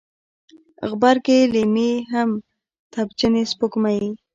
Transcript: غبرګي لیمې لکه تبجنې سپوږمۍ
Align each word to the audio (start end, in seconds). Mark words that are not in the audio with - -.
غبرګي 0.89 1.39
لیمې 1.53 1.91
لکه 2.09 2.21
تبجنې 2.93 3.43
سپوږمۍ 3.51 4.03